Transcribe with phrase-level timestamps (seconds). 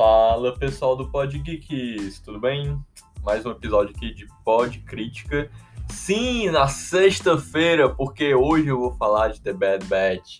[0.00, 2.74] Fala pessoal do Pod Geeks, tudo bem?
[3.22, 5.50] Mais um episódio aqui de Pod Crítica.
[5.90, 10.38] Sim, na sexta-feira, porque hoje eu vou falar de The Bad Batch.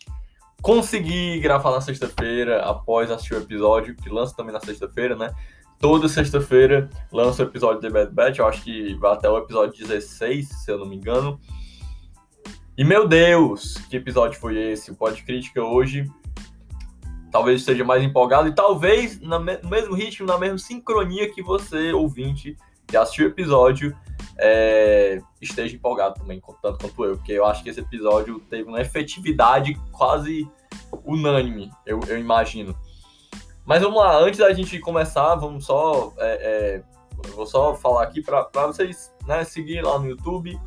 [0.63, 5.31] Consegui gravar na sexta-feira após assistir o episódio, que lança também na sexta-feira, né?
[5.79, 9.37] Toda sexta-feira lança o episódio de The Bad Batch, eu acho que vai até o
[9.37, 11.39] episódio 16, se eu não me engano.
[12.79, 14.91] E meu Deus, que episódio foi esse?
[14.91, 16.11] O Pod Crítica hoje
[17.31, 22.57] talvez esteja mais empolgado e talvez no mesmo ritmo, na mesma sincronia que você, ouvinte,
[22.87, 23.97] que assistiu o episódio,
[24.37, 28.81] é, esteja empolgado também, tanto quanto eu, porque eu acho que esse episódio teve uma
[28.81, 30.51] efetividade quase
[31.05, 32.75] unânime, eu, eu imagino.
[33.65, 36.13] Mas vamos lá, antes da gente começar, vamos só.
[36.19, 40.59] É, é, vou só falar aqui para vocês né, seguir lá no YouTube,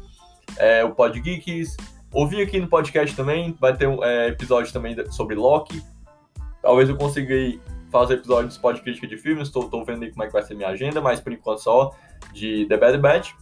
[0.57, 1.75] é, o Pod Geeks,
[2.13, 5.83] ouvir aqui no podcast também, vai ter um é, episódio também sobre Loki,
[6.63, 7.35] Talvez eu consiga
[7.91, 10.69] fazer episódios de crítica de filmes, estou vendo aí como é que vai ser minha
[10.69, 11.91] agenda, mas por enquanto só
[12.33, 13.33] de The Bad Batch.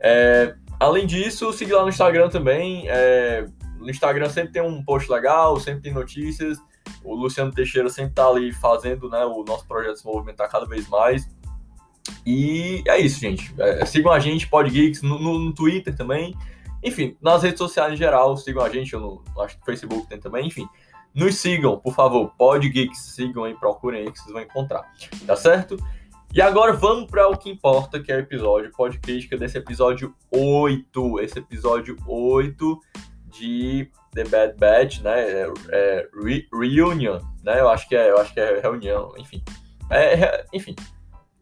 [0.00, 2.84] É, além disso, seguir lá no Instagram também.
[2.88, 3.44] É,
[3.78, 6.58] no Instagram sempre tem um post legal, sempre tem notícias.
[7.02, 10.88] O Luciano Teixeira sempre está ali fazendo né, o nosso projeto se movimentar cada vez
[10.88, 11.28] mais.
[12.24, 13.54] E é isso, gente.
[13.58, 16.34] É, sigam a gente, Podgeeks, no, no, no, Twitter também.
[16.82, 18.92] Enfim, nas redes sociais em geral, sigam a gente.
[18.92, 20.46] Eu no, acho que no Facebook tem também.
[20.46, 20.68] Enfim,
[21.14, 22.32] nos sigam, por favor.
[22.36, 24.92] Pod Geeks, sigam aí, procurem aí que vocês vão encontrar.
[25.26, 25.76] Tá certo?
[26.34, 30.12] E agora vamos para o que importa, que é o episódio Pod Crítica desse episódio
[30.32, 31.20] 8.
[31.20, 32.80] Esse episódio 8
[33.28, 35.20] de The Bad Batch, né?
[35.20, 37.60] É, é, Re Reunion, né?
[37.60, 39.44] Eu acho que é, eu acho que é reunião, enfim.
[39.90, 40.74] É, enfim.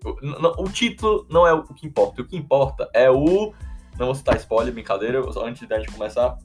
[0.04, 2.20] O, o, título não é o que importa.
[2.20, 3.54] O que importa é o.
[3.98, 6.36] Não vou citar spoiler, brincadeira, antes da gente começar.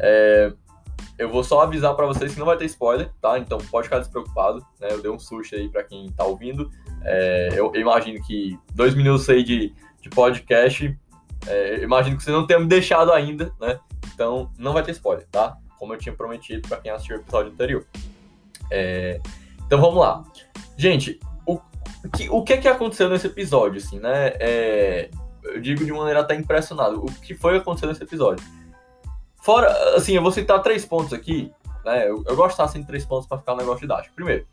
[0.00, 0.52] É,
[1.22, 3.38] eu vou só avisar para vocês que não vai ter spoiler, tá?
[3.38, 4.88] Então pode ficar despreocupado, né?
[4.90, 6.70] Eu dei um susto aí para quem tá ouvindo.
[7.04, 10.98] É, eu, imagino que dois minutos aí de, de podcast,
[11.46, 13.78] é, imagino que você não tenha me deixado ainda, né?
[14.12, 15.56] Então não vai ter spoiler, tá?
[15.78, 17.86] Como eu tinha prometido para quem assistiu o episódio anterior.
[18.70, 19.20] É,
[19.64, 20.24] então vamos lá.
[20.76, 21.60] Gente, o,
[22.16, 24.32] que, o que é que aconteceu nesse episódio, assim, né?
[24.40, 25.10] É,
[25.44, 26.96] eu digo de maneira até impressionada.
[26.96, 28.44] O que foi acontecer nesse episódio?
[29.42, 31.52] Fora, assim, eu vou citar três pontos aqui.
[31.84, 32.08] Né?
[32.08, 34.14] Eu, eu gosto de três pontos para ficar um negócio didático.
[34.14, 34.46] Primeiro,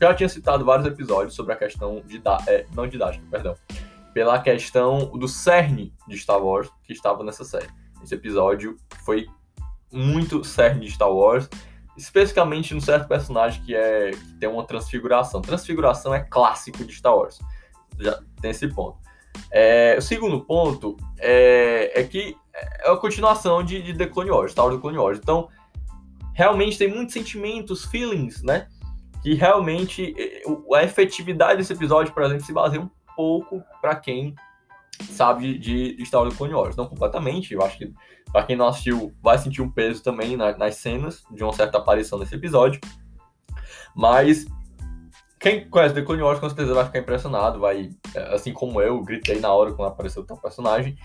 [0.00, 3.56] já tinha citado vários episódios sobre a questão de é, não didática, perdão,
[4.14, 7.68] pela questão do cerne de Star Wars que estava nessa série.
[8.02, 9.26] Esse episódio foi
[9.92, 11.48] muito cerne de Star Wars,
[11.96, 15.42] especificamente num certo personagem que é que tem uma transfiguração.
[15.42, 17.40] Transfiguração é clássico de Star Wars.
[17.98, 18.98] Já tem esse ponto.
[19.50, 24.52] É, o segundo ponto é, é que é a continuação de, de The Clone Wars,
[24.52, 25.18] Star Wars The Clone Wars.
[25.18, 25.48] Então,
[26.34, 28.68] realmente tem muitos sentimentos, feelings, né?
[29.22, 30.14] Que realmente
[30.74, 34.34] a efetividade desse episódio, por exemplo, se baseia um pouco para quem
[35.10, 36.76] sabe de, de Star Wars The Clone Wars.
[36.76, 37.92] Não completamente, eu acho que
[38.32, 41.78] para quem não assistiu vai sentir um peso também na, nas cenas de uma certa
[41.78, 42.80] aparição nesse episódio.
[43.94, 44.46] Mas
[45.38, 47.90] quem conhece The Clone Wars com certeza vai ficar impressionado, vai,
[48.30, 50.96] assim como eu, gritei na hora quando apareceu o teu personagem.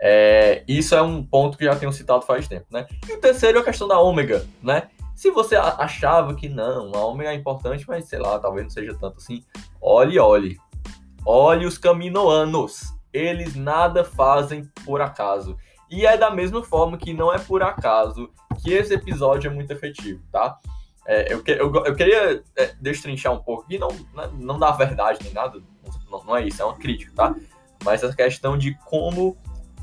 [0.00, 2.86] É, isso é um ponto que já tenho citado faz tempo, né?
[3.08, 4.88] E o terceiro é a questão da ômega, né?
[5.14, 8.94] Se você achava que não, a ômega é importante, mas sei lá, talvez não seja
[9.00, 9.42] tanto assim,
[9.80, 10.58] olhe, olhe.
[11.24, 12.94] Olhe os caminoanos.
[13.12, 15.56] Eles nada fazem por acaso.
[15.90, 18.30] E é da mesma forma que não é por acaso
[18.62, 20.58] que esse episódio é muito efetivo, tá?
[21.06, 25.20] É, eu, eu, eu, queria é, destrinchar um pouco, e não, né, não dá verdade
[25.22, 25.62] nem nada,
[26.10, 27.34] não, não, é isso, é uma crítica, tá?
[27.84, 29.36] Mas essa questão de como.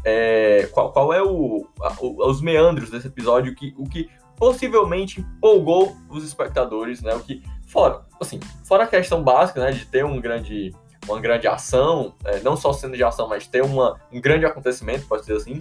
[0.06, 5.22] É, qual, qual, é o, a, o, os meandros desse episódio, que, o que possivelmente
[5.22, 7.14] empolgou os espectadores, né?
[7.16, 7.42] O que.
[7.66, 10.72] Fora, assim, fora a questão básica, né, de ter um grande,
[11.08, 15.08] uma grande ação, é, não só sendo de ação, mas ter uma, um grande acontecimento,
[15.08, 15.60] pode ser assim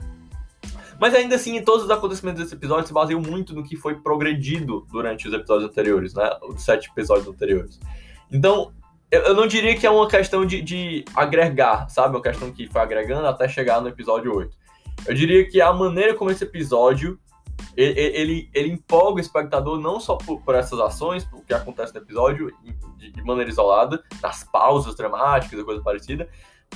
[1.03, 4.87] mas ainda assim, todos os acontecimentos desse episódio se baseiam muito no que foi progredido
[4.89, 6.31] durante os episódios anteriores, né?
[6.43, 7.81] Os sete episódios anteriores.
[8.31, 8.73] Então,
[9.13, 12.17] eu não diria que é uma questão de, de agregar, sabe?
[12.17, 14.57] Uma questão que foi agregando até chegar no episódio 8.
[15.07, 17.19] Eu diria que a maneira como esse episódio
[17.77, 21.95] ele, ele, ele empolga o espectador não só por, por essas ações, o que acontece
[21.95, 22.51] no episódio
[22.97, 26.29] de, de, maneira isolada, nas pausas dramáticas e coisa parecida,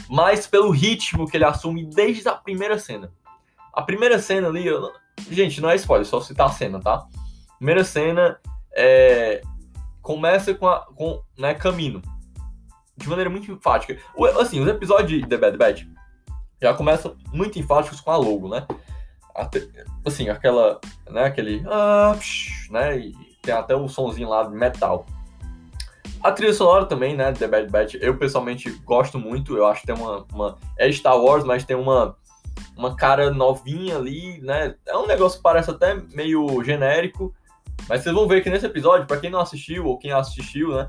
[0.09, 3.11] mas pelo ritmo que ele assume desde a primeira cena.
[3.73, 4.93] A primeira cena ali, eu...
[5.31, 7.07] gente, não é spoiler, só citar a cena, tá?
[7.57, 8.39] Primeira cena
[8.75, 9.43] é...
[10.03, 12.03] começa com, a, com né, caminho.
[12.97, 13.99] De maneira muito enfática.
[14.15, 15.85] O, assim, os episódios de The Bad Batch
[16.61, 18.67] já começam muito enfáticos com a logo, né?
[19.35, 19.69] Até,
[20.05, 25.07] assim, aquela, né, aquele, ah, psh, né, e tem até o sonzinho lá de metal.
[26.23, 27.33] A trilha sonora também, né?
[27.33, 29.57] The Bad Batch, eu pessoalmente gosto muito.
[29.57, 30.57] Eu acho que tem uma, uma.
[30.77, 32.17] É Star Wars, mas tem uma,
[32.77, 34.75] uma cara novinha ali, né?
[34.87, 37.33] É um negócio que parece até meio genérico.
[37.89, 40.89] Mas vocês vão ver que nesse episódio, para quem não assistiu ou quem assistiu, né?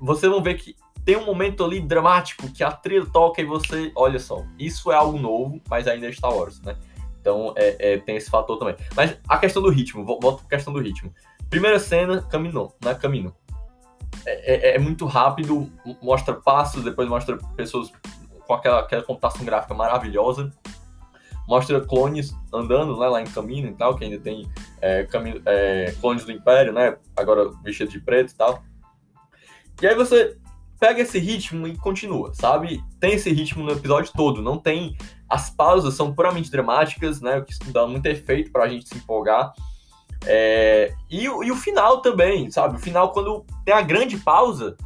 [0.00, 0.74] Vocês vão ver que
[1.04, 3.92] tem um momento ali dramático que a trilha toca e você.
[3.94, 6.76] Olha só, isso é algo novo, mas ainda é Star Wars, né?
[7.20, 8.76] Então é, é, tem esse fator também.
[8.96, 11.12] Mas a questão do ritmo, volto pra questão do ritmo.
[11.50, 12.94] Primeira cena, caminhou, né?
[12.94, 13.34] Caminho.
[14.24, 15.70] É, é, é, muito rápido,
[16.02, 17.92] mostra passos, depois mostra pessoas
[18.46, 20.50] com aquela, aquela computação gráfica maravilhosa.
[21.46, 24.48] Mostra clones andando né, lá em caminho e tal, que ainda tem
[24.80, 26.96] é, caminho, é, clones do Império, né?
[27.14, 28.62] Agora vestido de preto e tal.
[29.82, 30.38] E aí você
[30.84, 32.84] pega esse ritmo e continua, sabe?
[33.00, 34.94] Tem esse ritmo no episódio todo, não tem.
[35.26, 37.38] As pausas são puramente dramáticas, né?
[37.38, 39.54] O que dá muito efeito pra gente se empolgar.
[40.26, 42.76] É, e, e, o final também, sabe?
[42.76, 44.76] O final, quando tem a grande pausa,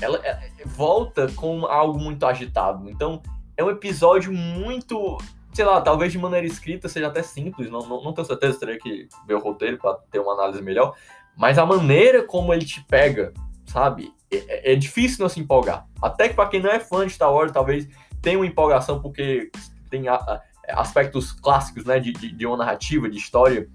[0.00, 2.90] ela, ela volta com algo muito agitado.
[2.90, 3.22] Então,
[3.56, 5.18] é um episódio muito
[5.52, 8.78] sei lá, talvez de maneira escrita seja até simples, não, não, não tenho certeza, teria
[8.78, 10.94] que ver o roteiro para ter uma análise melhor,
[11.36, 13.32] mas a maneira como ele te pega,
[13.66, 14.12] sabe?
[14.30, 15.86] É, é, difícil não se empolgar.
[16.02, 17.88] Até que para quem não é fã de Star Wars, talvez
[18.20, 19.50] tenha uma empolgação, porque
[19.90, 20.42] tem a, a,
[20.74, 23.68] aspectos clássicos, né, de, de, de, uma narrativa, de história,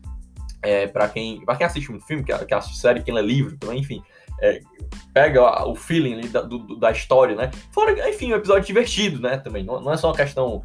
[0.61, 3.57] é, para quem, pra quem assiste um filme, que, que assiste série, quem lê livro,
[3.57, 4.03] também, enfim,
[4.39, 4.61] é,
[5.13, 7.49] pega o feeling da, do, da história, né?
[7.71, 9.63] Fora, enfim, um episódio divertido, né, também.
[9.63, 10.61] Não, não é só uma questão,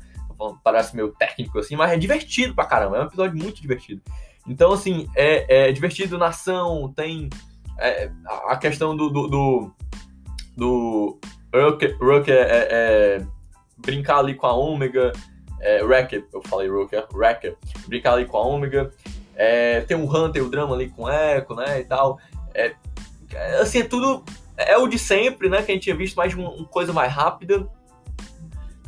[0.63, 2.97] parece meio técnico assim, mas é divertido pra caramba.
[2.97, 4.03] É um episódio muito divertido.
[4.47, 7.29] Então, assim, é, é divertido na ação, tem
[7.79, 8.11] é,
[8.47, 9.09] a questão do.
[9.09, 9.71] do, do,
[10.57, 11.19] do
[11.55, 13.27] Rook, é, é, é,
[13.79, 15.13] brincar ali com a Ômega.
[15.61, 18.93] É, eu falei Rooker, Wrecker, brincar ali com a Ômega.
[19.35, 22.19] É, tem o Hunter, o drama ali com o Echo, né, e tal.
[22.55, 22.75] É,
[23.61, 24.25] assim, é tudo...
[24.57, 27.13] É o de sempre, né, que a gente tinha visto, mais uma, uma coisa mais
[27.13, 27.69] rápida.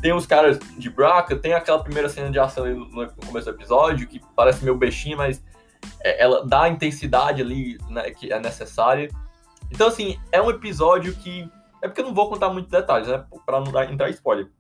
[0.02, 3.56] Tem os caras de Braca, tem aquela primeira cena de ação no, no começo do
[3.56, 5.49] episódio, que parece meio bestinha, mas é,
[6.02, 9.08] ela dá a intensidade ali né, que é necessária.
[9.70, 11.48] Então, assim, é um episódio que.
[11.82, 13.24] É porque eu não vou contar muitos detalhes, né?
[13.46, 14.50] Pra não dar, entrar spoiler.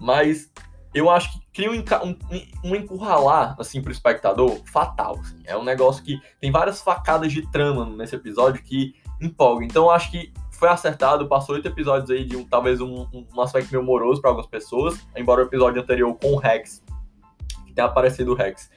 [0.00, 0.50] Mas
[0.92, 5.18] eu acho que cria um, um, um encurralar, assim, pro espectador fatal.
[5.20, 5.40] Assim.
[5.44, 9.64] É um negócio que tem várias facadas de trama nesse episódio que empolga.
[9.64, 13.40] Então, eu acho que foi acertado, passou oito episódios aí de um, talvez um, um
[13.40, 16.82] aspecto meio moroso para algumas pessoas, embora o episódio anterior com o Rex,
[17.66, 18.70] que tem aparecido o Rex,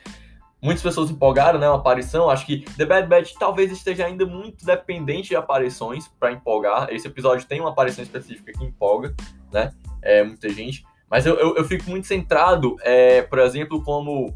[0.64, 1.68] muitas pessoas empolgaram, né?
[1.68, 2.30] Uma aparição.
[2.30, 6.88] Acho que The Bad Batch talvez esteja ainda muito dependente de aparições para empolgar.
[6.90, 9.14] Esse episódio tem uma aparição específica que empolga,
[9.52, 9.74] né?
[10.02, 10.86] É, muita gente.
[11.10, 14.34] Mas eu, eu, eu fico muito centrado, é, por exemplo, como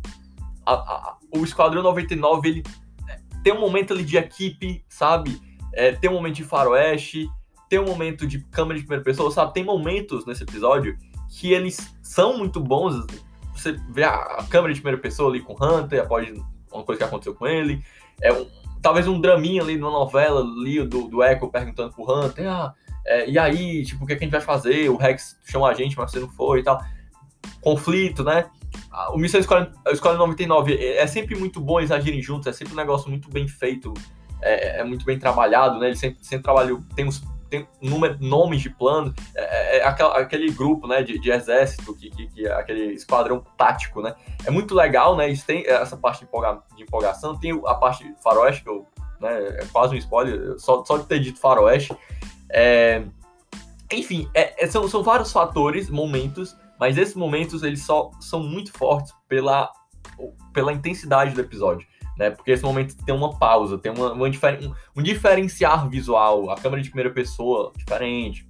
[0.65, 2.63] a, a, o Esquadrão 99, ele
[3.07, 5.41] é, tem um momento ali de equipe, sabe?
[5.74, 7.27] É, tem um momento de faroeste,
[7.69, 9.53] tem um momento de câmera de primeira pessoa, sabe?
[9.53, 10.97] Tem momentos nesse episódio
[11.29, 13.06] que eles são muito bons,
[13.62, 16.30] você vê a, câmera de primeira pessoa ali com o Hunter, após
[16.71, 17.83] uma coisa que aconteceu com ele.
[18.21, 18.48] É um,
[18.81, 22.74] talvez um draminha ali numa novela ali do, do Echo perguntando pro Hunter, ah,
[23.07, 24.89] é, e aí, tipo, o que, é que a gente vai fazer?
[24.89, 26.83] O Rex chamou a gente, mas você não foi e tal.
[27.62, 28.50] Conflito, né?
[29.13, 32.74] O Missão Escola, Escola 99 é, é sempre muito bom eles agirem juntos, é sempre
[32.74, 33.93] um negócio muito bem feito,
[34.41, 35.88] é, é muito bem trabalhado, né?
[35.88, 40.51] Ele sempre, sempre trabalhou, tem uns tem número, nomes de plano, é, é, é aquele
[40.51, 44.16] grupo né, de, de exército, que, que, que, é aquele esquadrão tático, né?
[44.46, 45.30] É muito legal, né?
[45.30, 48.86] Isso tem essa parte de, empolga, de empolgação, tem a parte faroeste, que eu,
[49.20, 51.96] né, é quase um spoiler, só, só de ter dito faroeste.
[52.50, 53.04] É,
[53.92, 59.13] enfim, é, são, são vários fatores, momentos, mas esses momentos eles só são muito fortes
[59.27, 59.72] pela,
[60.54, 62.31] pela intensidade do episódio né?
[62.31, 66.81] Porque esse momento tem uma pausa, tem uma, uma um, um diferenciar visual, a câmera
[66.81, 68.47] de primeira pessoa diferente,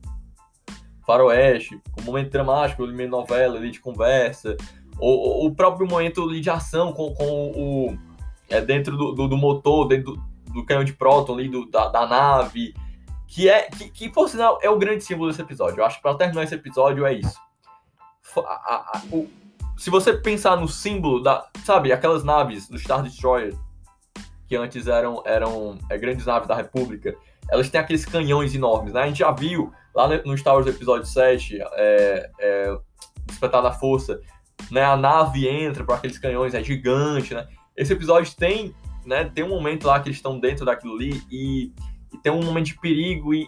[1.05, 4.55] faroeste, um momento dramático, ali meio novela, ali de conversa,
[4.99, 7.97] o, o próprio momento de ação com, com o
[8.49, 11.87] é, dentro do, do, do motor, dentro do, do, canhão de próton ali do, da,
[11.87, 12.73] da nave,
[13.27, 15.79] que é que, que, por sinal é o grande símbolo desse episódio.
[15.79, 17.39] Eu acho que para terminar esse episódio é isso.
[18.37, 19.29] A, a, a, o,
[19.77, 23.55] se você pensar no símbolo da, sabe, aquelas naves do Star Destroyer
[24.47, 27.15] que antes eram eram é, grandes naves da República,
[27.49, 29.03] elas têm aqueles canhões enormes, né?
[29.03, 32.77] A gente já viu lá no Star Wars episódio 7, é, é,
[33.25, 34.19] Despertar da Força,
[34.71, 34.83] né?
[34.83, 37.47] A nave entra por aqueles canhões, é gigante, né?
[37.75, 38.73] Esse episódio tem,
[39.05, 39.25] né?
[39.25, 41.73] Tem um momento lá que eles estão dentro daquilo ali e,
[42.13, 43.47] e tem um momento de perigo e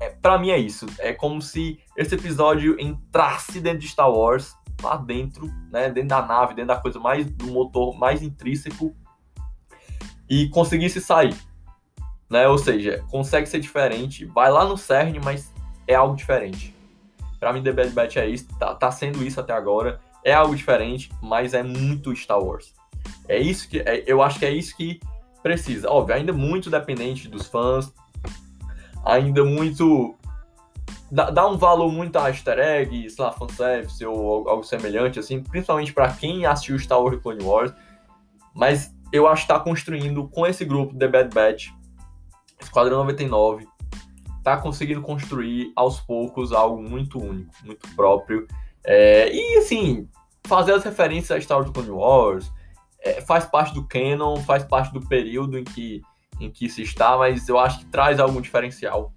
[0.00, 0.86] é, para mim é isso.
[0.98, 6.22] É como se esse episódio entrasse dentro de Star Wars lá dentro, né, dentro da
[6.22, 8.94] nave, dentro da coisa mais do motor mais intrínseco
[10.28, 11.36] e conseguisse sair.
[12.30, 12.48] né?
[12.48, 15.52] Ou seja, consegue ser diferente, vai lá no cerne, mas
[15.86, 16.74] é algo diferente.
[17.38, 20.54] Para mim, The Bad Batch é isso, tá, tá, sendo isso até agora, é algo
[20.56, 22.72] diferente, mas é muito Star Wars.
[23.28, 25.00] É isso que, é, eu acho que é isso que
[25.42, 25.90] precisa.
[25.90, 27.92] Óbvio, ainda muito dependente dos fãs,
[29.04, 30.14] ainda muito
[31.12, 35.42] dá, dá um valor muito a easter egg, sei lá, fanservice ou algo semelhante, assim,
[35.42, 37.72] principalmente para quem assistiu Star Wars Clone Wars.
[38.54, 41.68] Mas eu acho que tá construindo com esse grupo, The Bad Batch,
[42.58, 43.68] Esquadrão 99,
[44.42, 48.46] tá conseguindo construir aos poucos algo muito único, muito próprio.
[48.82, 50.08] É, e assim,
[50.46, 52.50] fazer as referências a Star Wars Clone Wars
[53.00, 56.00] é, faz parte do canon, faz parte do período em que,
[56.40, 59.12] em que se está, mas eu acho que traz algum diferencial.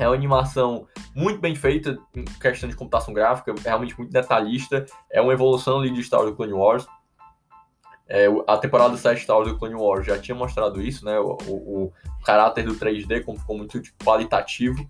[0.00, 4.86] É uma animação muito bem feita em questão de computação gráfica, realmente muito detalhista.
[5.12, 6.86] É uma evolução ali de Star Wars Clone Wars.
[8.08, 11.20] É, a temporada 7 de Star Wars Clone Wars já tinha mostrado isso, né?
[11.20, 11.92] O, o, o,
[12.24, 14.88] caráter do 3D, como ficou muito qualitativo.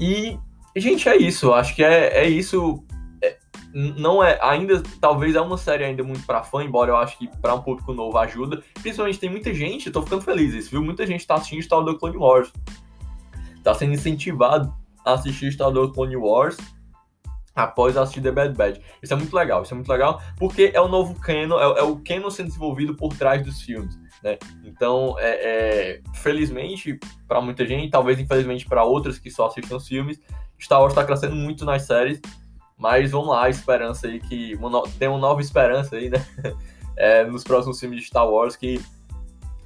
[0.00, 0.38] E,
[0.74, 1.52] gente, é isso.
[1.52, 2.82] Acho que é, é isso.
[3.22, 3.36] É,
[3.74, 4.38] não é.
[4.40, 7.60] Ainda, talvez é uma série ainda muito para fã, embora eu acho que para um
[7.60, 8.62] público novo ajuda.
[8.80, 10.82] Principalmente tem muita gente, tô ficando feliz isso, viu?
[10.82, 12.50] Muita gente tá assistindo Star Wars Clone Wars.
[13.62, 16.56] Tá sendo incentivado assistir Star Wars Clone Wars
[17.54, 18.80] após assistir The Bad Batch.
[19.02, 21.82] Isso é muito legal, isso é muito legal, porque é o novo canon, é, é
[21.82, 24.38] o canon sendo desenvolvido por trás dos filmes, né?
[24.64, 29.86] Então, é, é felizmente, para muita gente, talvez infelizmente para outras que só assistem os
[29.86, 30.18] filmes,
[30.58, 32.20] Star Wars está crescendo muito nas séries,
[32.78, 36.24] mas vamos lá, esperança aí que uma tem uma nova esperança aí, né?
[36.94, 38.78] É, nos próximos filmes de Star Wars que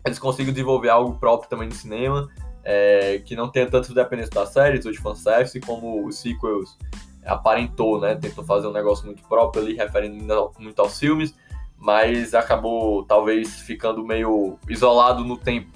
[0.04, 2.28] eles consigam desenvolver algo próprio também no cinema
[2.68, 6.76] é, que não tenha tanto dependência das séries ou de fanservice como os sequels
[7.24, 8.16] aparentou, né?
[8.16, 11.32] Tentou fazer um negócio muito próprio ali, referindo muito aos filmes,
[11.78, 15.70] mas acabou talvez ficando meio isolado no tempo,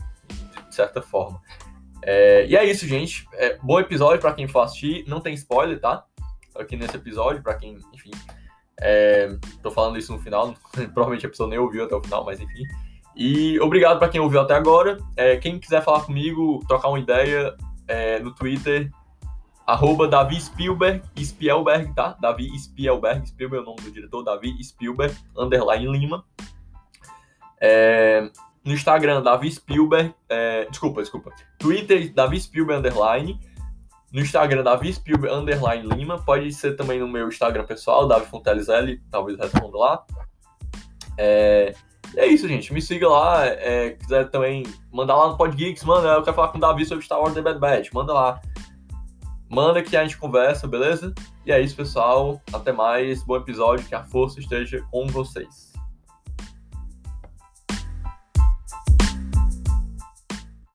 [0.69, 1.41] de certa forma.
[2.03, 3.25] É, e é isso, gente.
[3.35, 5.05] É, bom episódio para quem for assistir.
[5.07, 6.05] Não tem spoiler, tá?
[6.57, 8.11] Aqui nesse episódio, para quem, enfim.
[8.81, 10.55] É, tô falando isso no final,
[10.93, 12.65] provavelmente a pessoa nem ouviu até o final, mas enfim.
[13.17, 14.99] E obrigado para quem ouviu até agora.
[15.17, 17.55] É, quem quiser falar comigo, trocar uma ideia
[17.89, 18.91] é, no Twitter,
[19.67, 22.17] arroba Davi Spielberg, Spielberg, tá?
[22.21, 26.25] Davi Spielberg, Spielberg é o nome do diretor, Davi Spielberg, underline Lima.
[27.61, 28.31] É,
[28.65, 31.33] no Instagram, Davi Spielberg, é, desculpa, desculpa.
[31.59, 33.39] Twitter, Davi Spielberg, underline.
[34.13, 36.19] No Instagram, Davi Spielberg, underline Lima.
[36.19, 40.05] Pode ser também no meu Instagram pessoal, Davi Fonteles L, talvez responda lá.
[41.17, 41.75] É,
[42.15, 42.73] e é isso, gente.
[42.73, 43.47] Me siga lá.
[43.47, 46.09] É, quiser também mandar lá no Podgeeks, manda.
[46.09, 47.93] Eu quero falar com o Davi sobre Star Wars The Bad Batch.
[47.93, 48.41] Manda lá.
[49.49, 51.13] Manda que a gente conversa, beleza?
[51.45, 52.41] E é isso, pessoal.
[52.53, 53.25] Até mais.
[53.25, 53.87] Bom episódio.
[53.87, 55.70] Que a força esteja com vocês.